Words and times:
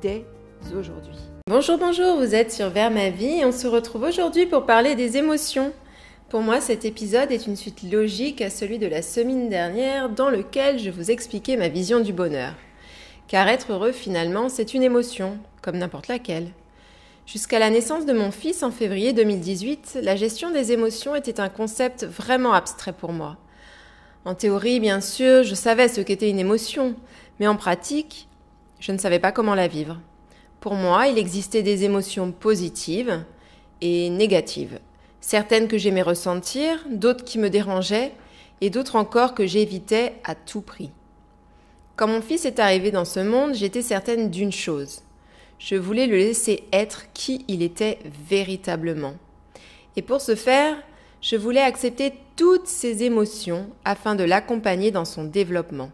dès 0.00 0.24
aujourd'hui. 0.78 1.16
Bonjour, 1.48 1.78
bonjour, 1.78 2.16
vous 2.16 2.34
êtes 2.34 2.52
sur 2.52 2.70
Vers 2.70 2.90
ma 2.90 3.10
vie 3.10 3.40
et 3.40 3.44
on 3.44 3.52
se 3.52 3.66
retrouve 3.66 4.02
aujourd'hui 4.02 4.46
pour 4.46 4.64
parler 4.64 4.94
des 4.94 5.16
émotions. 5.16 5.72
Pour 6.28 6.40
moi, 6.40 6.60
cet 6.60 6.84
épisode 6.84 7.30
est 7.30 7.46
une 7.46 7.56
suite 7.56 7.82
logique 7.82 8.40
à 8.40 8.48
celui 8.48 8.78
de 8.78 8.86
la 8.86 9.02
semaine 9.02 9.48
dernière 9.48 10.08
dans 10.08 10.30
lequel 10.30 10.78
je 10.78 10.90
vous 10.90 11.10
expliquais 11.10 11.56
ma 11.56 11.68
vision 11.68 12.00
du 12.00 12.12
bonheur. 12.12 12.54
Car 13.28 13.48
être 13.48 13.72
heureux 13.72 13.92
finalement, 13.92 14.48
c'est 14.48 14.74
une 14.74 14.82
émotion, 14.82 15.38
comme 15.60 15.78
n'importe 15.78 16.08
laquelle. 16.08 16.48
Jusqu'à 17.26 17.58
la 17.58 17.70
naissance 17.70 18.06
de 18.06 18.12
mon 18.12 18.30
fils 18.30 18.62
en 18.62 18.70
février 18.70 19.12
2018, 19.12 19.98
la 20.02 20.16
gestion 20.16 20.50
des 20.50 20.72
émotions 20.72 21.14
était 21.14 21.40
un 21.40 21.48
concept 21.48 22.04
vraiment 22.04 22.52
abstrait 22.52 22.92
pour 22.92 23.12
moi. 23.12 23.36
En 24.24 24.34
théorie, 24.34 24.80
bien 24.80 25.00
sûr, 25.00 25.42
je 25.42 25.54
savais 25.54 25.88
ce 25.88 26.00
qu'était 26.00 26.30
une 26.30 26.38
émotion, 26.38 26.94
mais 27.40 27.46
en 27.46 27.56
pratique, 27.56 28.28
je 28.82 28.90
ne 28.90 28.98
savais 28.98 29.20
pas 29.20 29.30
comment 29.30 29.54
la 29.54 29.68
vivre. 29.68 30.00
Pour 30.58 30.74
moi, 30.74 31.06
il 31.06 31.16
existait 31.16 31.62
des 31.62 31.84
émotions 31.84 32.32
positives 32.32 33.24
et 33.80 34.10
négatives. 34.10 34.80
Certaines 35.20 35.68
que 35.68 35.78
j'aimais 35.78 36.02
ressentir, 36.02 36.84
d'autres 36.90 37.24
qui 37.24 37.38
me 37.38 37.48
dérangeaient, 37.48 38.12
et 38.60 38.70
d'autres 38.70 38.96
encore 38.96 39.34
que 39.34 39.46
j'évitais 39.46 40.14
à 40.24 40.34
tout 40.34 40.62
prix. 40.62 40.90
Quand 41.94 42.08
mon 42.08 42.20
fils 42.20 42.44
est 42.44 42.58
arrivé 42.58 42.90
dans 42.90 43.04
ce 43.04 43.20
monde, 43.20 43.54
j'étais 43.54 43.82
certaine 43.82 44.30
d'une 44.30 44.50
chose. 44.50 45.02
Je 45.60 45.76
voulais 45.76 46.08
le 46.08 46.16
laisser 46.16 46.64
être 46.72 47.04
qui 47.12 47.44
il 47.46 47.62
était 47.62 48.00
véritablement. 48.28 49.14
Et 49.94 50.02
pour 50.02 50.20
ce 50.20 50.34
faire, 50.34 50.76
je 51.20 51.36
voulais 51.36 51.60
accepter 51.60 52.14
toutes 52.34 52.66
ses 52.66 53.04
émotions 53.04 53.68
afin 53.84 54.16
de 54.16 54.24
l'accompagner 54.24 54.90
dans 54.90 55.04
son 55.04 55.22
développement. 55.22 55.92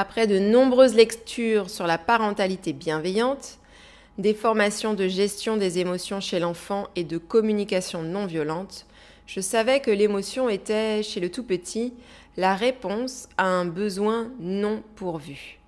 Après 0.00 0.28
de 0.28 0.38
nombreuses 0.38 0.94
lectures 0.94 1.68
sur 1.68 1.88
la 1.88 1.98
parentalité 1.98 2.72
bienveillante, 2.72 3.58
des 4.16 4.32
formations 4.32 4.94
de 4.94 5.08
gestion 5.08 5.56
des 5.56 5.80
émotions 5.80 6.20
chez 6.20 6.38
l'enfant 6.38 6.86
et 6.94 7.02
de 7.02 7.18
communication 7.18 8.02
non 8.02 8.24
violente, 8.24 8.86
je 9.26 9.40
savais 9.40 9.80
que 9.80 9.90
l'émotion 9.90 10.48
était, 10.48 11.02
chez 11.02 11.18
le 11.18 11.32
tout 11.32 11.42
petit, 11.42 11.94
la 12.36 12.54
réponse 12.54 13.28
à 13.38 13.46
un 13.46 13.64
besoin 13.64 14.30
non 14.38 14.84
pourvu. 14.94 15.58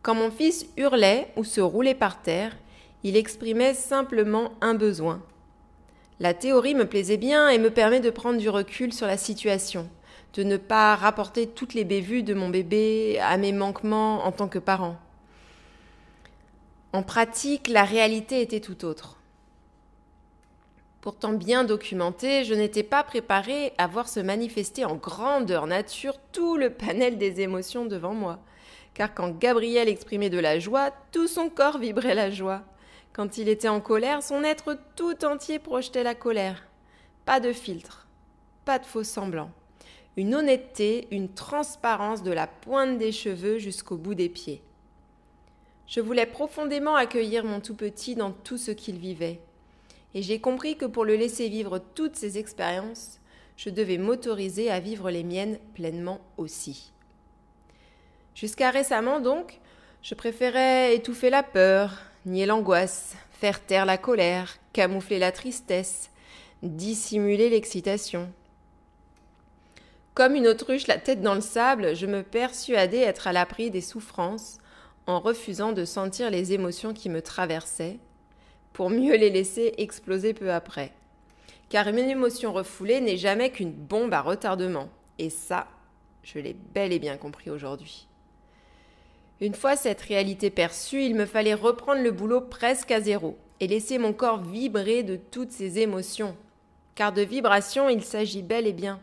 Quand 0.00 0.14
mon 0.14 0.30
fils 0.30 0.64
hurlait 0.78 1.28
ou 1.36 1.44
se 1.44 1.60
roulait 1.60 1.94
par 1.94 2.22
terre, 2.22 2.56
il 3.04 3.18
exprimait 3.18 3.74
simplement 3.74 4.52
un 4.62 4.72
besoin. 4.72 5.20
La 6.20 6.32
théorie 6.32 6.74
me 6.74 6.86
plaisait 6.88 7.18
bien 7.18 7.50
et 7.50 7.58
me 7.58 7.68
permet 7.68 8.00
de 8.00 8.08
prendre 8.08 8.38
du 8.38 8.48
recul 8.48 8.94
sur 8.94 9.06
la 9.06 9.18
situation, 9.18 9.90
de 10.34 10.42
ne 10.42 10.56
pas 10.56 10.94
rapporter 10.96 11.46
toutes 11.46 11.74
les 11.74 11.84
bévues 11.84 12.22
de 12.22 12.34
mon 12.34 12.48
bébé 12.48 13.18
à 13.20 13.36
mes 13.36 13.52
manquements 13.52 14.24
en 14.24 14.32
tant 14.32 14.48
que 14.48 14.58
parent. 14.58 14.96
En 16.92 17.02
pratique, 17.02 17.68
la 17.68 17.84
réalité 17.84 18.40
était 18.40 18.60
tout 18.60 18.84
autre. 18.84 19.16
Pourtant 21.00 21.32
bien 21.32 21.64
documentée, 21.64 22.44
je 22.44 22.54
n'étais 22.54 22.82
pas 22.82 23.02
préparée 23.02 23.72
à 23.78 23.86
voir 23.86 24.08
se 24.08 24.20
manifester 24.20 24.84
en 24.84 24.96
grandeur 24.96 25.66
nature 25.66 26.18
tout 26.32 26.56
le 26.56 26.70
panel 26.70 27.16
des 27.16 27.40
émotions 27.40 27.86
devant 27.86 28.14
moi 28.14 28.40
car 28.94 29.14
quand 29.14 29.38
Gabriel 29.38 29.88
exprimait 29.88 30.30
de 30.30 30.38
la 30.38 30.58
joie, 30.58 30.90
tout 31.12 31.26
son 31.26 31.48
corps 31.48 31.78
vibrait 31.78 32.14
la 32.14 32.30
joie. 32.30 32.62
Quand 33.12 33.38
il 33.38 33.48
était 33.48 33.68
en 33.68 33.80
colère, 33.80 34.22
son 34.22 34.44
être 34.44 34.78
tout 34.96 35.24
entier 35.24 35.58
projetait 35.58 36.02
la 36.02 36.14
colère. 36.14 36.66
Pas 37.24 37.40
de 37.40 37.52
filtre, 37.52 38.06
pas 38.64 38.78
de 38.78 38.86
faux 38.86 39.04
semblants. 39.04 39.50
Une 40.16 40.34
honnêteté, 40.34 41.06
une 41.10 41.32
transparence 41.32 42.22
de 42.22 42.32
la 42.32 42.46
pointe 42.46 42.98
des 42.98 43.12
cheveux 43.12 43.58
jusqu'au 43.58 43.96
bout 43.96 44.14
des 44.14 44.28
pieds. 44.28 44.62
Je 45.86 46.00
voulais 46.00 46.26
profondément 46.26 46.94
accueillir 46.94 47.44
mon 47.44 47.60
tout 47.60 47.74
petit 47.74 48.14
dans 48.14 48.30
tout 48.30 48.58
ce 48.58 48.70
qu'il 48.70 48.98
vivait. 48.98 49.40
Et 50.14 50.22
j'ai 50.22 50.40
compris 50.40 50.76
que 50.76 50.84
pour 50.84 51.04
le 51.04 51.16
laisser 51.16 51.48
vivre 51.48 51.80
toutes 51.94 52.16
ces 52.16 52.38
expériences, 52.38 53.18
je 53.56 53.70
devais 53.70 53.98
m'autoriser 53.98 54.70
à 54.70 54.80
vivre 54.80 55.10
les 55.10 55.22
miennes 55.22 55.58
pleinement 55.74 56.20
aussi. 56.36 56.92
Jusqu'à 58.34 58.70
récemment 58.70 59.20
donc, 59.20 59.60
je 60.02 60.14
préférais 60.14 60.94
étouffer 60.94 61.28
la 61.28 61.42
peur, 61.42 61.98
nier 62.24 62.46
l'angoisse, 62.46 63.16
faire 63.32 63.60
taire 63.60 63.84
la 63.84 63.98
colère, 63.98 64.58
camoufler 64.72 65.18
la 65.18 65.32
tristesse, 65.32 66.10
dissimuler 66.62 67.50
l'excitation. 67.50 68.30
Comme 70.14 70.34
une 70.34 70.48
autruche 70.48 70.86
la 70.86 70.98
tête 70.98 71.22
dans 71.22 71.34
le 71.34 71.40
sable, 71.40 71.94
je 71.94 72.06
me 72.06 72.22
persuadais 72.22 73.00
être 73.00 73.28
à 73.28 73.32
l'abri 73.32 73.70
des 73.70 73.80
souffrances 73.80 74.58
en 75.06 75.20
refusant 75.20 75.72
de 75.72 75.84
sentir 75.84 76.30
les 76.30 76.52
émotions 76.52 76.92
qui 76.92 77.08
me 77.08 77.22
traversaient, 77.22 77.98
pour 78.72 78.90
mieux 78.90 79.16
les 79.16 79.30
laisser 79.30 79.74
exploser 79.78 80.34
peu 80.34 80.52
après. 80.52 80.92
Car 81.68 81.88
une 81.88 81.98
émotion 81.98 82.52
refoulée 82.52 83.00
n'est 83.00 83.16
jamais 83.16 83.50
qu'une 83.50 83.72
bombe 83.72 84.12
à 84.12 84.20
retardement. 84.20 84.88
Et 85.18 85.30
ça, 85.30 85.68
je 86.22 86.38
l'ai 86.38 86.56
bel 86.74 86.92
et 86.92 86.98
bien 86.98 87.16
compris 87.16 87.50
aujourd'hui. 87.50 88.08
Une 89.40 89.54
fois 89.54 89.76
cette 89.76 90.02
réalité 90.02 90.50
perçue, 90.50 91.02
il 91.02 91.14
me 91.14 91.26
fallait 91.26 91.54
reprendre 91.54 92.02
le 92.02 92.10
boulot 92.10 92.40
presque 92.40 92.90
à 92.90 93.00
zéro 93.00 93.38
et 93.60 93.68
laisser 93.68 93.98
mon 93.98 94.12
corps 94.12 94.42
vibrer 94.42 95.02
de 95.02 95.16
toutes 95.16 95.52
ses 95.52 95.78
émotions. 95.78 96.36
Car 96.94 97.12
de 97.12 97.22
vibration, 97.22 97.88
il 97.88 98.02
s'agit 98.02 98.42
bel 98.42 98.66
et 98.66 98.72
bien. 98.72 99.00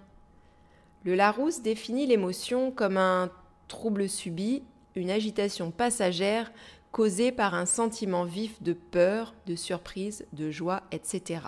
Le 1.07 1.15
Larousse 1.15 1.61
définit 1.61 2.05
l'émotion 2.05 2.69
comme 2.69 2.97
un 2.97 3.29
trouble 3.69 4.09
subi, 4.09 4.63
une 4.93 5.09
agitation 5.09 5.71
passagère 5.71 6.51
causée 6.91 7.31
par 7.31 7.53
un 7.53 7.65
sentiment 7.65 8.25
vif 8.25 8.61
de 8.61 8.73
peur, 8.73 9.33
de 9.45 9.55
surprise, 9.55 10.25
de 10.33 10.51
joie, 10.51 10.83
etc. 10.91 11.43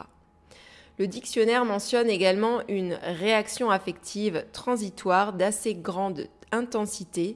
Le 0.98 1.08
dictionnaire 1.08 1.66
mentionne 1.66 2.10
également 2.10 2.62
une 2.70 2.94
réaction 3.04 3.70
affective 3.70 4.46
transitoire 4.54 5.34
d'assez 5.34 5.76
grande 5.76 6.28
intensité, 6.54 7.36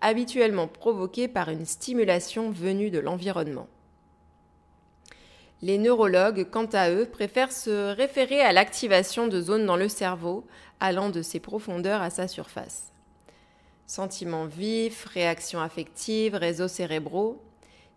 habituellement 0.00 0.68
provoquée 0.68 1.26
par 1.26 1.48
une 1.48 1.66
stimulation 1.66 2.52
venue 2.52 2.92
de 2.92 3.00
l'environnement. 3.00 3.66
Les 5.60 5.78
neurologues, 5.78 6.46
quant 6.50 6.68
à 6.72 6.90
eux, 6.90 7.06
préfèrent 7.06 7.50
se 7.50 7.94
référer 7.94 8.42
à 8.42 8.52
l'activation 8.52 9.26
de 9.26 9.40
zones 9.40 9.66
dans 9.66 9.76
le 9.76 9.88
cerveau 9.88 10.44
allant 10.84 11.10
de 11.10 11.22
ses 11.22 11.40
profondeurs 11.40 12.02
à 12.02 12.10
sa 12.10 12.28
surface. 12.28 12.92
Sentiments 13.86 14.46
vifs, 14.46 15.04
réactions 15.06 15.60
affectives, 15.60 16.34
réseaux 16.34 16.68
cérébraux, 16.68 17.42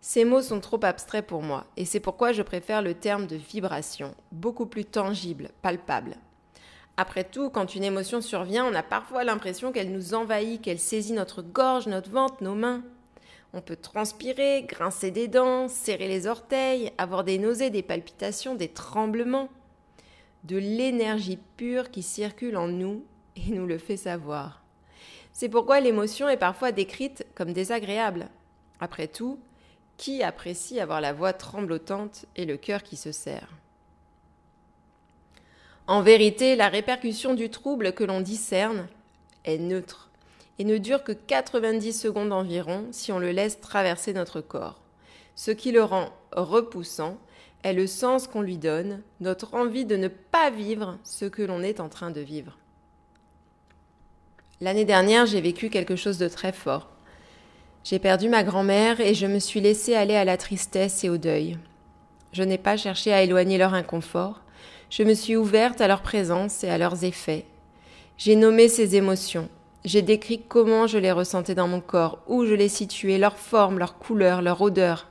ces 0.00 0.24
mots 0.24 0.42
sont 0.42 0.60
trop 0.60 0.78
abstraits 0.84 1.26
pour 1.26 1.42
moi 1.42 1.64
et 1.76 1.84
c'est 1.84 2.00
pourquoi 2.00 2.32
je 2.32 2.42
préfère 2.42 2.82
le 2.82 2.94
terme 2.94 3.26
de 3.26 3.36
vibration, 3.36 4.14
beaucoup 4.30 4.66
plus 4.66 4.84
tangible, 4.84 5.50
palpable. 5.60 6.16
Après 6.96 7.24
tout, 7.24 7.50
quand 7.50 7.74
une 7.74 7.84
émotion 7.84 8.20
survient, 8.20 8.64
on 8.64 8.74
a 8.74 8.82
parfois 8.82 9.24
l'impression 9.24 9.70
qu'elle 9.70 9.92
nous 9.92 10.14
envahit, 10.14 10.60
qu'elle 10.60 10.80
saisit 10.80 11.12
notre 11.12 11.42
gorge, 11.42 11.86
notre 11.86 12.10
ventre, 12.10 12.42
nos 12.42 12.54
mains. 12.54 12.82
On 13.52 13.60
peut 13.60 13.76
transpirer, 13.76 14.64
grincer 14.68 15.10
des 15.10 15.28
dents, 15.28 15.68
serrer 15.68 16.08
les 16.08 16.26
orteils, 16.26 16.92
avoir 16.98 17.24
des 17.24 17.38
nausées, 17.38 17.70
des 17.70 17.82
palpitations, 17.82 18.54
des 18.54 18.68
tremblements. 18.68 19.48
De 20.44 20.56
l'énergie 20.56 21.38
pure 21.56 21.90
qui 21.90 22.02
circule 22.02 22.56
en 22.56 22.68
nous 22.68 23.04
et 23.36 23.50
nous 23.50 23.66
le 23.66 23.78
fait 23.78 23.96
savoir. 23.96 24.62
C'est 25.32 25.48
pourquoi 25.48 25.80
l'émotion 25.80 26.28
est 26.28 26.36
parfois 26.36 26.72
décrite 26.72 27.26
comme 27.34 27.52
désagréable. 27.52 28.28
Après 28.80 29.08
tout, 29.08 29.38
qui 29.96 30.22
apprécie 30.22 30.80
avoir 30.80 31.00
la 31.00 31.12
voix 31.12 31.32
tremblotante 31.32 32.26
et 32.36 32.44
le 32.44 32.56
cœur 32.56 32.82
qui 32.82 32.96
se 32.96 33.12
serre? 33.12 33.48
En 35.86 36.02
vérité, 36.02 36.54
la 36.54 36.68
répercussion 36.68 37.34
du 37.34 37.50
trouble 37.50 37.92
que 37.92 38.04
l'on 38.04 38.20
discerne 38.20 38.88
est 39.44 39.58
neutre 39.58 40.10
et 40.58 40.64
ne 40.64 40.76
dure 40.76 41.02
que 41.02 41.12
90 41.12 41.92
secondes 41.92 42.32
environ 42.32 42.86
si 42.90 43.10
on 43.12 43.18
le 43.18 43.30
laisse 43.30 43.60
traverser 43.60 44.12
notre 44.12 44.40
corps. 44.40 44.80
Ce 45.34 45.50
qui 45.50 45.72
le 45.72 45.84
rend 45.84 46.10
repoussant 46.32 47.16
est 47.64 47.72
le 47.72 47.86
sens 47.86 48.26
qu'on 48.26 48.42
lui 48.42 48.58
donne, 48.58 49.02
notre 49.20 49.54
envie 49.54 49.84
de 49.84 49.96
ne 49.96 50.08
pas 50.08 50.50
vivre 50.50 50.98
ce 51.04 51.24
que 51.24 51.42
l'on 51.42 51.62
est 51.62 51.80
en 51.80 51.88
train 51.88 52.10
de 52.10 52.20
vivre. 52.20 52.56
L'année 54.60 54.84
dernière, 54.84 55.26
j'ai 55.26 55.40
vécu 55.40 55.70
quelque 55.70 55.96
chose 55.96 56.18
de 56.18 56.28
très 56.28 56.52
fort. 56.52 56.88
J'ai 57.84 57.98
perdu 57.98 58.28
ma 58.28 58.42
grand-mère 58.42 59.00
et 59.00 59.14
je 59.14 59.26
me 59.26 59.38
suis 59.38 59.60
laissée 59.60 59.94
aller 59.94 60.16
à 60.16 60.24
la 60.24 60.36
tristesse 60.36 61.04
et 61.04 61.08
au 61.08 61.16
deuil. 61.16 61.58
Je 62.32 62.42
n'ai 62.42 62.58
pas 62.58 62.76
cherché 62.76 63.12
à 63.12 63.22
éloigner 63.22 63.56
leur 63.56 63.74
inconfort, 63.74 64.42
je 64.90 65.02
me 65.02 65.14
suis 65.14 65.36
ouverte 65.36 65.80
à 65.80 65.88
leur 65.88 66.02
présence 66.02 66.64
et 66.64 66.68
à 66.68 66.78
leurs 66.78 67.04
effets. 67.04 67.44
J'ai 68.16 68.36
nommé 68.36 68.68
ces 68.68 68.96
émotions, 68.96 69.48
j'ai 69.84 70.02
décrit 70.02 70.42
comment 70.46 70.86
je 70.86 70.98
les 70.98 71.12
ressentais 71.12 71.54
dans 71.54 71.68
mon 71.68 71.80
corps, 71.80 72.18
où 72.26 72.44
je 72.44 72.54
les 72.54 72.68
situais, 72.68 73.18
leur 73.18 73.38
forme, 73.38 73.78
leur 73.78 73.98
couleur, 73.98 74.42
leur 74.42 74.60
odeur. 74.60 75.08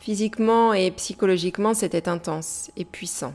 Physiquement 0.00 0.72
et 0.72 0.90
psychologiquement, 0.92 1.74
c'était 1.74 2.08
intense 2.08 2.70
et 2.78 2.86
puissant. 2.86 3.34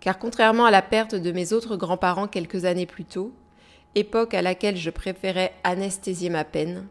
Car 0.00 0.18
contrairement 0.18 0.66
à 0.66 0.70
la 0.70 0.82
perte 0.82 1.14
de 1.14 1.32
mes 1.32 1.54
autres 1.54 1.76
grands-parents 1.76 2.28
quelques 2.28 2.66
années 2.66 2.84
plus 2.84 3.06
tôt, 3.06 3.32
époque 3.94 4.34
à 4.34 4.42
laquelle 4.42 4.76
je 4.76 4.90
préférais 4.90 5.54
anesthésier 5.64 6.28
ma 6.28 6.44
peine, 6.44 6.86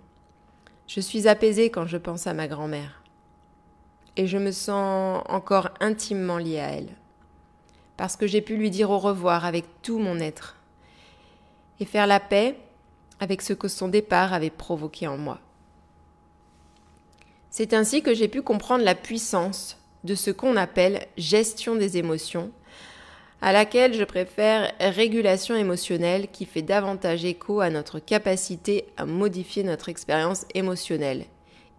je 0.87 0.99
suis 0.99 1.27
apaisée 1.27 1.69
quand 1.69 1.85
je 1.85 1.97
pense 1.97 2.25
à 2.25 2.33
ma 2.33 2.47
grand-mère. 2.47 3.03
Et 4.15 4.25
je 4.25 4.39
me 4.39 4.51
sens 4.51 5.23
encore 5.29 5.69
intimement 5.79 6.39
liée 6.39 6.59
à 6.59 6.71
elle. 6.71 6.95
Parce 7.95 8.15
que 8.15 8.25
j'ai 8.25 8.41
pu 8.41 8.57
lui 8.57 8.71
dire 8.71 8.89
au 8.89 8.97
revoir 8.97 9.45
avec 9.45 9.65
tout 9.83 9.99
mon 9.99 10.17
être. 10.19 10.55
Et 11.79 11.85
faire 11.85 12.07
la 12.07 12.19
paix 12.19 12.57
avec 13.19 13.43
ce 13.43 13.53
que 13.53 13.67
son 13.67 13.87
départ 13.87 14.33
avait 14.33 14.49
provoqué 14.49 15.07
en 15.07 15.17
moi. 15.17 15.39
C'est 17.57 17.73
ainsi 17.73 18.03
que 18.03 18.13
j'ai 18.13 18.27
pu 18.27 18.43
comprendre 18.43 18.83
la 18.83 18.93
puissance 18.93 19.77
de 20.03 20.13
ce 20.13 20.29
qu'on 20.29 20.57
appelle 20.57 21.07
gestion 21.17 21.75
des 21.75 21.97
émotions 21.97 22.51
à 23.41 23.51
laquelle 23.51 23.95
je 23.95 24.03
préfère 24.03 24.71
régulation 24.79 25.55
émotionnelle 25.55 26.27
qui 26.31 26.45
fait 26.45 26.61
davantage 26.61 27.25
écho 27.25 27.59
à 27.59 27.71
notre 27.71 27.97
capacité 27.97 28.85
à 28.95 29.07
modifier 29.07 29.63
notre 29.63 29.89
expérience 29.89 30.45
émotionnelle 30.53 31.25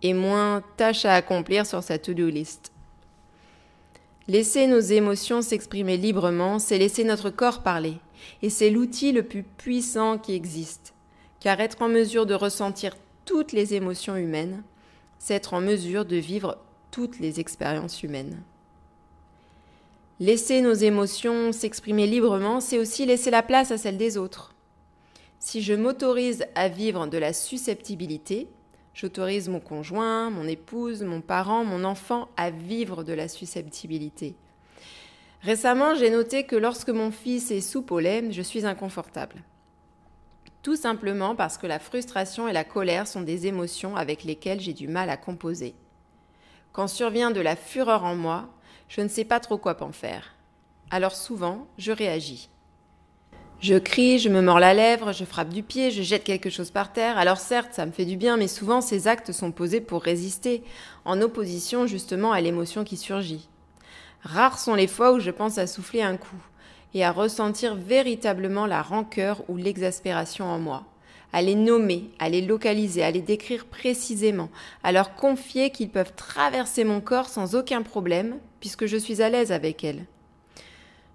et 0.02 0.14
moins 0.14 0.64
tâche 0.76 1.04
à 1.04 1.14
accomplir 1.14 1.64
sur 1.64 1.84
sa 1.84 1.96
to-do 1.96 2.28
list. 2.28 2.72
Laisser 4.26 4.66
nos 4.66 4.80
émotions 4.80 5.42
s'exprimer 5.42 5.96
librement, 5.96 6.58
c'est 6.58 6.78
laisser 6.78 7.04
notre 7.04 7.30
corps 7.30 7.62
parler, 7.62 7.98
et 8.42 8.50
c'est 8.50 8.70
l'outil 8.70 9.12
le 9.12 9.22
plus 9.22 9.44
puissant 9.44 10.18
qui 10.18 10.34
existe, 10.34 10.92
car 11.38 11.60
être 11.60 11.82
en 11.82 11.88
mesure 11.88 12.26
de 12.26 12.34
ressentir 12.34 12.96
toutes 13.24 13.52
les 13.52 13.74
émotions 13.74 14.16
humaines, 14.16 14.64
c'est 15.18 15.34
être 15.34 15.54
en 15.54 15.60
mesure 15.60 16.04
de 16.04 16.16
vivre 16.16 16.58
toutes 16.90 17.18
les 17.18 17.40
expériences 17.40 18.02
humaines. 18.02 18.42
Laisser 20.20 20.62
nos 20.62 20.72
émotions 20.72 21.52
s'exprimer 21.52 22.06
librement, 22.06 22.60
c'est 22.60 22.78
aussi 22.78 23.06
laisser 23.06 23.30
la 23.30 23.42
place 23.42 23.70
à 23.70 23.78
celle 23.78 23.98
des 23.98 24.16
autres. 24.16 24.54
Si 25.38 25.62
je 25.62 25.74
m'autorise 25.74 26.44
à 26.56 26.68
vivre 26.68 27.06
de 27.06 27.18
la 27.18 27.32
susceptibilité, 27.32 28.48
j'autorise 28.94 29.48
mon 29.48 29.60
conjoint, 29.60 30.30
mon 30.30 30.48
épouse, 30.48 31.04
mon 31.04 31.20
parent, 31.20 31.64
mon 31.64 31.84
enfant 31.84 32.28
à 32.36 32.50
vivre 32.50 33.04
de 33.04 33.12
la 33.12 33.28
susceptibilité. 33.28 34.34
Récemment, 35.42 35.94
j'ai 35.94 36.10
noté 36.10 36.44
que 36.44 36.56
lorsque 36.56 36.90
mon 36.90 37.12
fils 37.12 37.52
est 37.52 37.76
au 37.76 37.98
lait, 38.00 38.32
je 38.32 38.42
suis 38.42 38.66
inconfortable. 38.66 39.36
Tout 40.68 40.76
simplement 40.76 41.34
parce 41.34 41.56
que 41.56 41.66
la 41.66 41.78
frustration 41.78 42.46
et 42.46 42.52
la 42.52 42.62
colère 42.62 43.06
sont 43.06 43.22
des 43.22 43.46
émotions 43.46 43.96
avec 43.96 44.22
lesquelles 44.22 44.60
j'ai 44.60 44.74
du 44.74 44.86
mal 44.86 45.08
à 45.08 45.16
composer. 45.16 45.74
Quand 46.72 46.88
survient 46.88 47.30
de 47.30 47.40
la 47.40 47.56
fureur 47.56 48.04
en 48.04 48.14
moi, 48.14 48.50
je 48.86 49.00
ne 49.00 49.08
sais 49.08 49.24
pas 49.24 49.40
trop 49.40 49.56
quoi 49.56 49.82
en 49.82 49.92
faire. 49.92 50.34
Alors 50.90 51.16
souvent, 51.16 51.66
je 51.78 51.90
réagis. 51.90 52.50
Je 53.62 53.76
crie, 53.76 54.18
je 54.18 54.28
me 54.28 54.42
mords 54.42 54.60
la 54.60 54.74
lèvre, 54.74 55.14
je 55.14 55.24
frappe 55.24 55.48
du 55.48 55.62
pied, 55.62 55.90
je 55.90 56.02
jette 56.02 56.24
quelque 56.24 56.50
chose 56.50 56.70
par 56.70 56.92
terre. 56.92 57.16
Alors 57.16 57.38
certes, 57.38 57.72
ça 57.72 57.86
me 57.86 57.90
fait 57.90 58.04
du 58.04 58.18
bien, 58.18 58.36
mais 58.36 58.46
souvent 58.46 58.82
ces 58.82 59.08
actes 59.08 59.32
sont 59.32 59.52
posés 59.52 59.80
pour 59.80 60.02
résister, 60.02 60.62
en 61.06 61.22
opposition 61.22 61.86
justement 61.86 62.32
à 62.32 62.42
l'émotion 62.42 62.84
qui 62.84 62.98
surgit. 62.98 63.48
Rares 64.22 64.58
sont 64.58 64.74
les 64.74 64.86
fois 64.86 65.14
où 65.14 65.18
je 65.18 65.30
pense 65.30 65.56
à 65.56 65.66
souffler 65.66 66.02
un 66.02 66.18
coup 66.18 66.36
et 66.94 67.04
à 67.04 67.12
ressentir 67.12 67.74
véritablement 67.74 68.66
la 68.66 68.82
rancœur 68.82 69.42
ou 69.48 69.56
l'exaspération 69.56 70.46
en 70.46 70.58
moi 70.58 70.84
à 71.32 71.42
les 71.42 71.54
nommer, 71.54 72.10
à 72.18 72.28
les 72.28 72.40
localiser, 72.40 73.02
à 73.02 73.10
les 73.10 73.20
décrire 73.20 73.66
précisément, 73.66 74.48
à 74.82 74.92
leur 74.92 75.14
confier 75.14 75.70
qu'ils 75.70 75.90
peuvent 75.90 76.14
traverser 76.16 76.84
mon 76.84 77.00
corps 77.00 77.28
sans 77.28 77.54
aucun 77.54 77.82
problème, 77.82 78.36
puisque 78.60 78.86
je 78.86 78.96
suis 78.96 79.22
à 79.22 79.28
l'aise 79.28 79.52
avec 79.52 79.84
elles. 79.84 80.06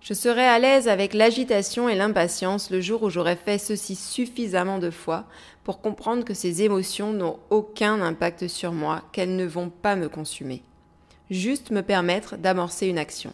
Je 0.01 0.13
serai 0.13 0.43
à 0.43 0.59
l'aise 0.59 0.89
avec 0.89 1.13
l'agitation 1.13 1.87
et 1.87 1.95
l'impatience 1.95 2.69
le 2.69 2.81
jour 2.81 3.03
où 3.03 3.09
j'aurai 3.09 3.37
fait 3.37 3.57
ceci 3.57 3.95
suffisamment 3.95 4.77
de 4.77 4.91
fois 4.91 5.25
pour 5.63 5.79
comprendre 5.79 6.25
que 6.25 6.33
ces 6.33 6.61
émotions 6.61 7.13
n'ont 7.13 7.39
aucun 7.49 8.01
impact 8.01 8.49
sur 8.49 8.73
moi, 8.73 9.01
qu'elles 9.13 9.37
ne 9.37 9.45
vont 9.45 9.69
pas 9.69 9.95
me 9.95 10.09
consumer. 10.09 10.61
Juste 11.31 11.71
me 11.71 11.81
permettre 11.81 12.35
d'amorcer 12.35 12.87
une 12.87 12.97
action. 12.97 13.33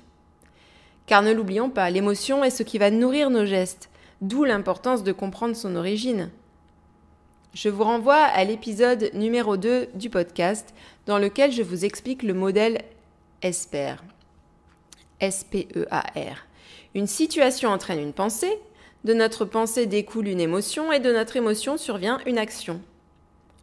Car 1.09 1.23
ne 1.23 1.31
l'oublions 1.31 1.71
pas, 1.71 1.89
l'émotion 1.89 2.43
est 2.43 2.51
ce 2.51 2.61
qui 2.61 2.77
va 2.77 2.91
nourrir 2.91 3.31
nos 3.31 3.43
gestes, 3.43 3.89
d'où 4.21 4.43
l'importance 4.43 5.03
de 5.03 5.11
comprendre 5.11 5.55
son 5.55 5.75
origine. 5.75 6.29
Je 7.55 7.69
vous 7.69 7.83
renvoie 7.83 8.21
à 8.21 8.43
l'épisode 8.43 9.09
numéro 9.15 9.57
2 9.57 9.87
du 9.95 10.11
podcast 10.11 10.71
dans 11.07 11.17
lequel 11.17 11.51
je 11.51 11.63
vous 11.63 11.83
explique 11.83 12.21
le 12.21 12.35
modèle 12.35 12.83
ESPER. 13.41 13.95
S-P-E-A-R. 15.19 16.45
Une 16.93 17.07
situation 17.07 17.71
entraîne 17.71 17.99
une 17.99 18.13
pensée, 18.13 18.59
de 19.03 19.15
notre 19.15 19.45
pensée 19.45 19.87
découle 19.87 20.27
une 20.27 20.39
émotion 20.39 20.91
et 20.91 20.99
de 20.99 21.11
notre 21.11 21.37
émotion 21.37 21.77
survient 21.77 22.19
une 22.27 22.37
action. 22.37 22.81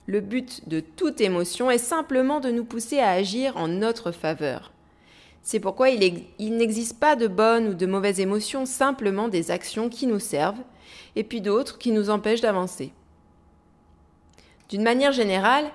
Le 0.06 0.18
but 0.18 0.68
de 0.68 0.80
toute 0.80 1.20
émotion 1.20 1.70
est 1.70 1.78
simplement 1.78 2.40
de 2.40 2.50
nous 2.50 2.64
pousser 2.64 2.98
à 2.98 3.10
agir 3.10 3.56
en 3.56 3.68
notre 3.68 4.10
faveur. 4.10 4.72
C'est 5.46 5.60
pourquoi 5.60 5.90
il, 5.90 6.24
il 6.40 6.56
n'existe 6.56 6.98
pas 6.98 7.14
de 7.14 7.28
bonnes 7.28 7.68
ou 7.68 7.74
de 7.74 7.86
mauvaises 7.86 8.18
émotions, 8.18 8.66
simplement 8.66 9.28
des 9.28 9.52
actions 9.52 9.88
qui 9.88 10.08
nous 10.08 10.18
servent 10.18 10.58
et 11.14 11.22
puis 11.22 11.40
d'autres 11.40 11.78
qui 11.78 11.92
nous 11.92 12.10
empêchent 12.10 12.40
d'avancer. 12.40 12.90
D'une 14.68 14.82
manière 14.82 15.12
générale, 15.12 15.66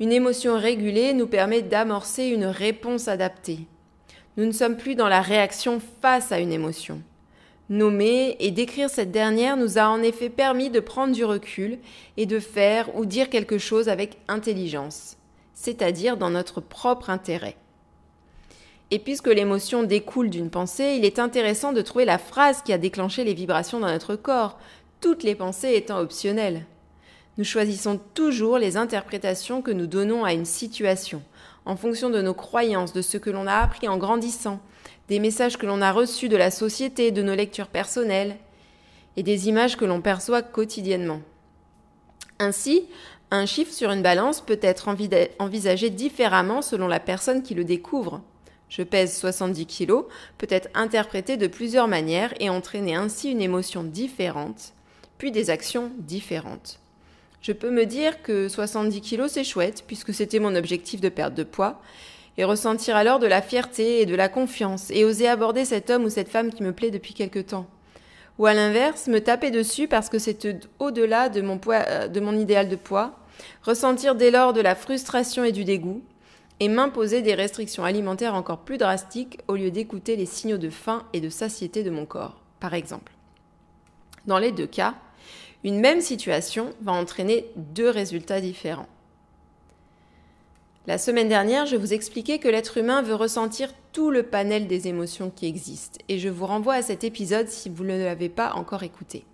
une 0.00 0.10
émotion 0.10 0.58
régulée 0.58 1.14
nous 1.14 1.28
permet 1.28 1.62
d'amorcer 1.62 2.26
une 2.26 2.44
réponse 2.44 3.06
adaptée. 3.06 3.60
Nous 4.36 4.46
ne 4.46 4.50
sommes 4.50 4.76
plus 4.76 4.96
dans 4.96 5.06
la 5.06 5.20
réaction 5.20 5.80
face 6.02 6.32
à 6.32 6.40
une 6.40 6.50
émotion. 6.50 7.00
Nommer 7.68 8.36
et 8.40 8.50
décrire 8.50 8.90
cette 8.90 9.12
dernière 9.12 9.56
nous 9.56 9.78
a 9.78 9.86
en 9.86 10.02
effet 10.02 10.28
permis 10.28 10.70
de 10.70 10.80
prendre 10.80 11.14
du 11.14 11.24
recul 11.24 11.78
et 12.16 12.26
de 12.26 12.40
faire 12.40 12.96
ou 12.96 13.06
dire 13.06 13.30
quelque 13.30 13.58
chose 13.58 13.88
avec 13.88 14.18
intelligence, 14.26 15.18
c'est-à-dire 15.54 16.16
dans 16.16 16.30
notre 16.30 16.60
propre 16.60 17.10
intérêt. 17.10 17.54
Et 18.90 18.98
puisque 18.98 19.28
l'émotion 19.28 19.84
découle 19.84 20.30
d'une 20.30 20.50
pensée, 20.50 20.96
il 20.98 21.04
est 21.04 21.18
intéressant 21.18 21.72
de 21.72 21.80
trouver 21.80 22.04
la 22.04 22.18
phrase 22.18 22.62
qui 22.62 22.72
a 22.72 22.78
déclenché 22.78 23.22
les 23.22 23.34
vibrations 23.34 23.78
dans 23.78 23.90
notre 23.90 24.16
corps, 24.16 24.58
toutes 25.00 25.22
les 25.22 25.34
pensées 25.36 25.74
étant 25.74 26.00
optionnelles. 26.00 26.66
Nous 27.38 27.44
choisissons 27.44 28.00
toujours 28.14 28.58
les 28.58 28.76
interprétations 28.76 29.62
que 29.62 29.70
nous 29.70 29.86
donnons 29.86 30.24
à 30.24 30.32
une 30.32 30.44
situation, 30.44 31.22
en 31.64 31.76
fonction 31.76 32.10
de 32.10 32.20
nos 32.20 32.34
croyances, 32.34 32.92
de 32.92 33.02
ce 33.02 33.16
que 33.16 33.30
l'on 33.30 33.46
a 33.46 33.58
appris 33.58 33.88
en 33.88 33.96
grandissant, 33.96 34.60
des 35.08 35.20
messages 35.20 35.56
que 35.56 35.66
l'on 35.66 35.82
a 35.82 35.92
reçus 35.92 36.28
de 36.28 36.36
la 36.36 36.50
société, 36.50 37.12
de 37.12 37.22
nos 37.22 37.34
lectures 37.34 37.68
personnelles, 37.68 38.36
et 39.16 39.22
des 39.22 39.48
images 39.48 39.76
que 39.76 39.84
l'on 39.84 40.00
perçoit 40.00 40.42
quotidiennement. 40.42 41.20
Ainsi, 42.38 42.86
un 43.30 43.46
chiffre 43.46 43.72
sur 43.72 43.90
une 43.90 44.02
balance 44.02 44.40
peut 44.40 44.58
être 44.60 44.88
envisagé 45.38 45.90
différemment 45.90 46.62
selon 46.62 46.88
la 46.88 47.00
personne 47.00 47.42
qui 47.42 47.54
le 47.54 47.64
découvre. 47.64 48.22
Je 48.70 48.82
pèse 48.82 49.18
70 49.18 49.66
kg 49.66 50.04
peut 50.38 50.46
être 50.48 50.70
interprété 50.74 51.36
de 51.36 51.46
plusieurs 51.46 51.88
manières 51.88 52.32
et 52.40 52.48
entraîner 52.48 52.94
ainsi 52.94 53.30
une 53.30 53.42
émotion 53.42 53.82
différente, 53.82 54.72
puis 55.18 55.30
des 55.30 55.50
actions 55.50 55.92
différentes 55.98 56.80
je 57.42 57.52
peux 57.52 57.70
me 57.70 57.86
dire 57.86 58.22
que 58.22 58.48
70 58.48 59.00
kilos 59.00 59.32
c'est 59.32 59.44
chouette 59.44 59.84
puisque 59.86 60.12
c'était 60.12 60.38
mon 60.38 60.54
objectif 60.54 61.00
de 61.00 61.08
perte 61.08 61.34
de 61.34 61.42
poids 61.42 61.80
et 62.36 62.44
ressentir 62.44 62.96
alors 62.96 63.18
de 63.18 63.26
la 63.26 63.42
fierté 63.42 64.00
et 64.00 64.06
de 64.06 64.14
la 64.14 64.28
confiance 64.28 64.90
et 64.90 65.04
oser 65.04 65.28
aborder 65.28 65.64
cet 65.64 65.90
homme 65.90 66.04
ou 66.04 66.10
cette 66.10 66.28
femme 66.28 66.52
qui 66.52 66.62
me 66.62 66.72
plaît 66.72 66.90
depuis 66.90 67.14
quelque 67.14 67.40
temps. 67.40 67.66
Ou 68.38 68.46
à 68.46 68.54
l'inverse, 68.54 69.08
me 69.08 69.20
taper 69.20 69.50
dessus 69.50 69.88
parce 69.88 70.08
que 70.08 70.18
c'est 70.18 70.46
au-delà 70.78 71.28
de 71.28 71.42
mon 71.42 71.60
euh, 71.68 72.08
de 72.08 72.20
mon 72.20 72.38
idéal 72.38 72.68
de 72.68 72.76
poids, 72.76 73.18
ressentir 73.62 74.14
dès 74.14 74.30
lors 74.30 74.52
de 74.52 74.60
la 74.60 74.74
frustration 74.74 75.44
et 75.44 75.52
du 75.52 75.64
dégoût 75.64 76.02
et 76.60 76.68
m'imposer 76.68 77.22
des 77.22 77.34
restrictions 77.34 77.84
alimentaires 77.84 78.34
encore 78.34 78.58
plus 78.58 78.78
drastiques 78.78 79.40
au 79.48 79.56
lieu 79.56 79.70
d'écouter 79.70 80.16
les 80.16 80.26
signaux 80.26 80.58
de 80.58 80.70
faim 80.70 81.04
et 81.12 81.20
de 81.20 81.30
satiété 81.30 81.82
de 81.82 81.90
mon 81.90 82.04
corps, 82.04 82.38
par 82.60 82.74
exemple. 82.74 83.12
Dans 84.26 84.38
les 84.38 84.52
deux 84.52 84.66
cas, 84.66 84.94
une 85.64 85.80
même 85.80 86.02
situation 86.02 86.70
va 86.82 86.92
entraîner 86.92 87.46
deux 87.56 87.88
résultats 87.88 88.40
différents. 88.40 88.88
La 90.86 90.98
semaine 90.98 91.28
dernière, 91.28 91.66
je 91.66 91.76
vous 91.76 91.92
expliquais 91.92 92.38
que 92.38 92.48
l'être 92.48 92.78
humain 92.78 93.02
veut 93.02 93.14
ressentir 93.14 93.70
tout 93.92 94.10
le 94.10 94.22
panel 94.22 94.66
des 94.66 94.88
émotions 94.88 95.30
qui 95.30 95.46
existent, 95.46 95.98
et 96.08 96.18
je 96.18 96.28
vous 96.28 96.46
renvoie 96.46 96.74
à 96.74 96.82
cet 96.82 97.04
épisode 97.04 97.48
si 97.48 97.68
vous 97.68 97.84
ne 97.84 97.96
l'avez 97.96 98.28
pas 98.28 98.52
encore 98.54 98.82
écouté. 98.82 99.24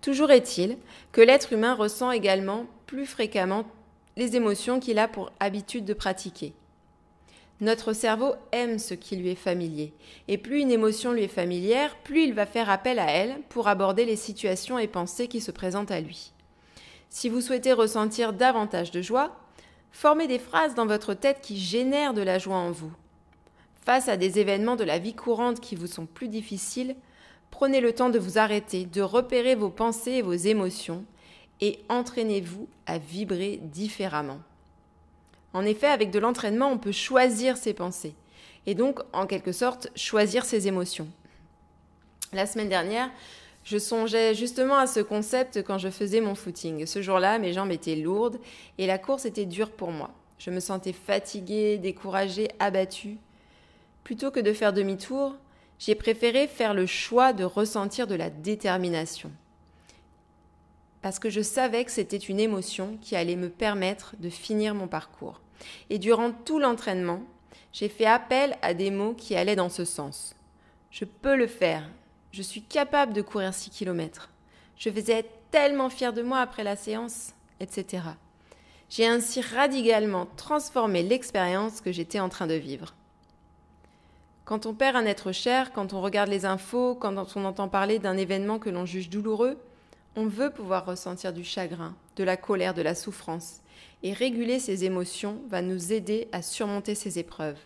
Toujours 0.00 0.30
est-il 0.30 0.76
que 1.12 1.20
l'être 1.20 1.52
humain 1.52 1.74
ressent 1.74 2.10
également 2.12 2.66
plus 2.86 3.06
fréquemment 3.06 3.64
les 4.16 4.34
émotions 4.34 4.80
qu'il 4.80 4.98
a 4.98 5.08
pour 5.08 5.30
habitude 5.40 5.84
de 5.84 5.92
pratiquer. 5.92 6.54
Notre 7.60 7.92
cerveau 7.92 8.34
aime 8.52 8.78
ce 8.78 8.94
qui 8.94 9.16
lui 9.16 9.30
est 9.30 9.34
familier, 9.34 9.92
et 10.28 10.38
plus 10.38 10.60
une 10.60 10.70
émotion 10.70 11.12
lui 11.12 11.24
est 11.24 11.28
familière, 11.28 11.96
plus 11.96 12.24
il 12.24 12.34
va 12.34 12.44
faire 12.44 12.68
appel 12.68 12.98
à 12.98 13.10
elle 13.10 13.40
pour 13.48 13.68
aborder 13.68 14.04
les 14.04 14.16
situations 14.16 14.78
et 14.78 14.88
pensées 14.88 15.28
qui 15.28 15.40
se 15.40 15.50
présentent 15.50 15.90
à 15.90 16.00
lui. 16.00 16.32
Si 17.08 17.28
vous 17.28 17.40
souhaitez 17.40 17.72
ressentir 17.72 18.32
davantage 18.32 18.90
de 18.90 19.00
joie, 19.00 19.36
formez 19.90 20.26
des 20.26 20.38
phrases 20.38 20.74
dans 20.74 20.86
votre 20.86 21.14
tête 21.14 21.40
qui 21.40 21.58
génèrent 21.58 22.14
de 22.14 22.22
la 22.22 22.38
joie 22.38 22.56
en 22.56 22.72
vous. 22.72 22.92
Face 23.84 24.08
à 24.08 24.16
des 24.16 24.38
événements 24.38 24.76
de 24.76 24.84
la 24.84 24.98
vie 24.98 25.14
courante 25.14 25.60
qui 25.60 25.76
vous 25.76 25.86
sont 25.86 26.06
plus 26.06 26.28
difficiles, 26.28 26.96
prenez 27.50 27.80
le 27.80 27.92
temps 27.94 28.10
de 28.10 28.18
vous 28.18 28.36
arrêter, 28.36 28.84
de 28.84 29.00
repérer 29.00 29.54
vos 29.54 29.70
pensées 29.70 30.12
et 30.12 30.22
vos 30.22 30.32
émotions, 30.32 31.04
et 31.60 31.80
entraînez-vous 31.88 32.68
à 32.86 32.98
vibrer 32.98 33.60
différemment. 33.62 34.40
En 35.52 35.64
effet, 35.64 35.86
avec 35.86 36.10
de 36.10 36.18
l'entraînement, 36.18 36.70
on 36.70 36.78
peut 36.78 36.92
choisir 36.92 37.56
ses 37.56 37.72
pensées 37.72 38.14
et 38.66 38.74
donc, 38.74 39.00
en 39.12 39.26
quelque 39.26 39.52
sorte, 39.52 39.88
choisir 39.94 40.44
ses 40.44 40.66
émotions. 40.66 41.08
La 42.32 42.46
semaine 42.46 42.68
dernière, 42.68 43.10
je 43.64 43.78
songeais 43.78 44.34
justement 44.34 44.76
à 44.76 44.86
ce 44.86 45.00
concept 45.00 45.62
quand 45.62 45.78
je 45.78 45.88
faisais 45.88 46.20
mon 46.20 46.34
footing. 46.34 46.84
Ce 46.84 47.00
jour-là, 47.00 47.38
mes 47.38 47.52
jambes 47.52 47.70
étaient 47.70 47.96
lourdes 47.96 48.38
et 48.78 48.86
la 48.86 48.98
course 48.98 49.24
était 49.24 49.44
dure 49.44 49.70
pour 49.70 49.92
moi. 49.92 50.10
Je 50.38 50.50
me 50.50 50.60
sentais 50.60 50.92
fatiguée, 50.92 51.78
découragée, 51.78 52.48
abattue. 52.58 53.16
Plutôt 54.04 54.30
que 54.30 54.40
de 54.40 54.52
faire 54.52 54.72
demi-tour, 54.72 55.36
j'ai 55.78 55.94
préféré 55.94 56.46
faire 56.46 56.74
le 56.74 56.86
choix 56.86 57.32
de 57.32 57.44
ressentir 57.44 58.06
de 58.06 58.14
la 58.14 58.30
détermination. 58.30 59.30
Parce 61.06 61.20
que 61.20 61.30
je 61.30 61.40
savais 61.40 61.84
que 61.84 61.92
c'était 61.92 62.16
une 62.16 62.40
émotion 62.40 62.98
qui 63.00 63.14
allait 63.14 63.36
me 63.36 63.48
permettre 63.48 64.16
de 64.18 64.28
finir 64.28 64.74
mon 64.74 64.88
parcours. 64.88 65.40
Et 65.88 66.00
durant 66.00 66.32
tout 66.32 66.58
l'entraînement, 66.58 67.22
j'ai 67.72 67.88
fait 67.88 68.06
appel 68.06 68.56
à 68.60 68.74
des 68.74 68.90
mots 68.90 69.14
qui 69.14 69.36
allaient 69.36 69.54
dans 69.54 69.68
ce 69.68 69.84
sens. 69.84 70.34
Je 70.90 71.04
peux 71.04 71.36
le 71.36 71.46
faire. 71.46 71.88
Je 72.32 72.42
suis 72.42 72.60
capable 72.60 73.12
de 73.12 73.22
courir 73.22 73.54
6 73.54 73.70
km. 73.70 74.30
Je 74.76 74.90
faisais 74.90 75.20
être 75.20 75.30
tellement 75.52 75.90
fière 75.90 76.12
de 76.12 76.22
moi 76.22 76.40
après 76.40 76.64
la 76.64 76.74
séance, 76.74 77.34
etc. 77.60 78.02
J'ai 78.90 79.06
ainsi 79.06 79.40
radicalement 79.40 80.26
transformé 80.36 81.04
l'expérience 81.04 81.80
que 81.80 81.92
j'étais 81.92 82.18
en 82.18 82.28
train 82.28 82.48
de 82.48 82.54
vivre. 82.54 82.96
Quand 84.44 84.66
on 84.66 84.74
perd 84.74 84.96
un 84.96 85.06
être 85.06 85.30
cher, 85.30 85.72
quand 85.72 85.92
on 85.92 86.00
regarde 86.00 86.30
les 86.30 86.46
infos, 86.46 86.96
quand 86.96 87.36
on 87.36 87.44
entend 87.44 87.68
parler 87.68 88.00
d'un 88.00 88.16
événement 88.16 88.58
que 88.58 88.70
l'on 88.70 88.86
juge 88.86 89.08
douloureux, 89.08 89.56
on 90.16 90.26
veut 90.26 90.50
pouvoir 90.50 90.86
ressentir 90.86 91.32
du 91.32 91.44
chagrin, 91.44 91.94
de 92.16 92.24
la 92.24 92.38
colère, 92.38 92.74
de 92.74 92.82
la 92.82 92.94
souffrance 92.94 93.60
et 94.02 94.12
réguler 94.12 94.58
ces 94.58 94.84
émotions 94.84 95.38
va 95.48 95.62
nous 95.62 95.92
aider 95.92 96.28
à 96.32 96.42
surmonter 96.42 96.94
ces 96.94 97.18
épreuves. 97.18 97.58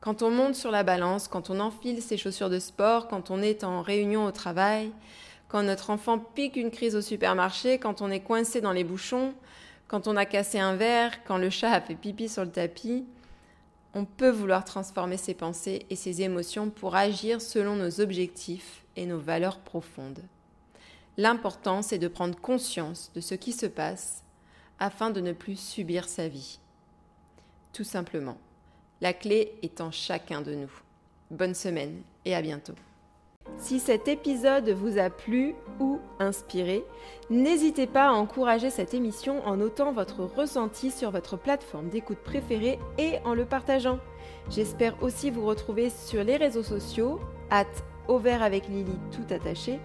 Quand 0.00 0.22
on 0.22 0.30
monte 0.30 0.54
sur 0.54 0.70
la 0.70 0.82
balance, 0.82 1.28
quand 1.28 1.50
on 1.50 1.60
enfile 1.60 2.02
ses 2.02 2.16
chaussures 2.16 2.50
de 2.50 2.58
sport, 2.58 3.08
quand 3.08 3.30
on 3.30 3.42
est 3.42 3.64
en 3.64 3.82
réunion 3.82 4.24
au 4.24 4.32
travail, 4.32 4.90
quand 5.48 5.62
notre 5.62 5.90
enfant 5.90 6.18
pique 6.18 6.56
une 6.56 6.70
crise 6.70 6.96
au 6.96 7.00
supermarché, 7.00 7.78
quand 7.78 8.00
on 8.00 8.10
est 8.10 8.20
coincé 8.20 8.60
dans 8.60 8.72
les 8.72 8.84
bouchons, 8.84 9.34
quand 9.86 10.08
on 10.08 10.16
a 10.16 10.24
cassé 10.24 10.58
un 10.58 10.76
verre, 10.76 11.24
quand 11.24 11.36
le 11.36 11.50
chat 11.50 11.72
a 11.72 11.80
fait 11.80 11.94
pipi 11.94 12.28
sur 12.28 12.44
le 12.44 12.50
tapis, 12.50 13.04
on 13.94 14.04
peut 14.04 14.30
vouloir 14.30 14.64
transformer 14.64 15.18
ses 15.18 15.34
pensées 15.34 15.84
et 15.90 15.96
ses 15.96 16.22
émotions 16.22 16.70
pour 16.70 16.96
agir 16.96 17.40
selon 17.40 17.76
nos 17.76 18.00
objectifs 18.00 18.82
et 18.96 19.04
nos 19.04 19.18
valeurs 19.18 19.58
profondes. 19.58 20.22
L'important, 21.18 21.82
c'est 21.82 21.98
de 21.98 22.08
prendre 22.08 22.38
conscience 22.38 23.10
de 23.14 23.20
ce 23.20 23.34
qui 23.34 23.52
se 23.52 23.66
passe 23.66 24.22
afin 24.78 25.10
de 25.10 25.20
ne 25.20 25.32
plus 25.32 25.58
subir 25.58 26.08
sa 26.08 26.28
vie. 26.28 26.58
Tout 27.72 27.84
simplement. 27.84 28.38
La 29.00 29.12
clé 29.12 29.54
est 29.62 29.80
en 29.80 29.90
chacun 29.90 30.40
de 30.40 30.54
nous. 30.54 30.72
Bonne 31.30 31.54
semaine 31.54 32.02
et 32.24 32.34
à 32.34 32.42
bientôt. 32.42 32.74
Si 33.58 33.80
cet 33.80 34.08
épisode 34.08 34.70
vous 34.70 34.98
a 34.98 35.10
plu 35.10 35.54
ou 35.80 35.98
inspiré, 36.18 36.84
n'hésitez 37.28 37.86
pas 37.86 38.08
à 38.08 38.12
encourager 38.12 38.70
cette 38.70 38.94
émission 38.94 39.44
en 39.46 39.56
notant 39.56 39.92
votre 39.92 40.22
ressenti 40.22 40.90
sur 40.90 41.10
votre 41.10 41.36
plateforme 41.36 41.88
d'écoute 41.88 42.18
préférée 42.18 42.78
et 42.98 43.18
en 43.24 43.34
le 43.34 43.44
partageant. 43.44 43.98
J'espère 44.48 45.02
aussi 45.02 45.30
vous 45.30 45.44
retrouver 45.44 45.90
sur 45.90 46.24
les 46.24 46.36
réseaux 46.36 46.62
sociaux, 46.62 47.20
at 47.50 47.66
au 48.08 48.20
avec 48.26 48.68
Lily 48.68 48.98
tout 49.12 49.32
attaché, 49.32 49.78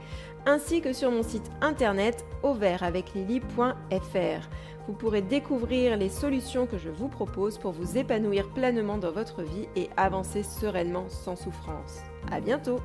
ainsi 0.47 0.81
que 0.81 0.93
sur 0.93 1.11
mon 1.11 1.21
site 1.21 1.51
internet 1.61 2.25
auvertaveclily.fr. 2.41 4.49
Vous 4.87 4.93
pourrez 4.93 5.21
découvrir 5.21 5.97
les 5.97 6.09
solutions 6.09 6.65
que 6.65 6.77
je 6.77 6.89
vous 6.89 7.09
propose 7.09 7.57
pour 7.57 7.73
vous 7.73 7.97
épanouir 7.97 8.49
pleinement 8.49 8.97
dans 8.97 9.11
votre 9.11 9.43
vie 9.43 9.67
et 9.75 9.89
avancer 9.97 10.43
sereinement 10.43 11.09
sans 11.09 11.35
souffrance. 11.35 11.99
À 12.31 12.39
bientôt! 12.39 12.79